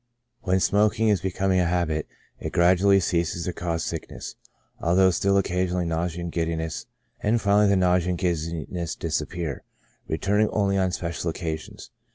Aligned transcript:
When 0.41 0.57
smok 0.57 0.99
ing 0.99 1.09
is 1.09 1.21
becoming 1.21 1.59
a 1.59 1.65
habit, 1.67 2.07
it 2.39 2.53
gradually 2.53 2.99
ceases 2.99 3.45
to 3.45 3.53
cause 3.53 3.83
sick 3.83 4.09
ness, 4.09 4.33
although 4.79 5.11
still 5.11 5.37
occasioning 5.37 5.89
nausea 5.89 6.21
and 6.23 6.31
giddiness, 6.31 6.87
and 7.21 7.39
finally 7.39 7.67
the 7.67 7.75
nausea 7.75 8.09
and 8.09 8.17
giddiness 8.17 8.95
disappear, 8.95 9.61
returning 10.07 10.49
only 10.49 10.75
on 10.75 10.91
special 10.91 11.29
occasions. 11.29 11.91